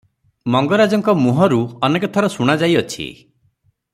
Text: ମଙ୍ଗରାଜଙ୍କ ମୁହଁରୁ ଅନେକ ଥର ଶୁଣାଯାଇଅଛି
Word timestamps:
ମଙ୍ଗରାଜଙ୍କ 0.53 1.15
ମୁହଁରୁ 1.25 1.59
ଅନେକ 1.89 2.11
ଥର 2.17 2.33
ଶୁଣାଯାଇଅଛି 2.39 3.09